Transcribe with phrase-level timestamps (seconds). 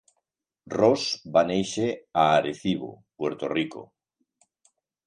[0.75, 1.03] Ross
[1.35, 3.87] va néixer a Arecibo, Puerto Rico.